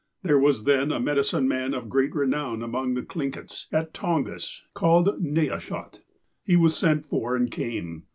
[0.23, 5.21] There was then a medicine man of great renown among the Thlingits, at Tongas, called
[5.21, 5.99] Neyahshot.
[6.43, 8.05] He was sent for, and came.